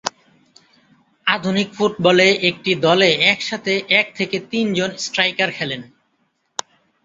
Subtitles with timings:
[1.27, 5.81] আধুনিক ফুটবলে একটি দলে একসাথে এক থেকে তিনজন স্ট্রাইকার খেলেন।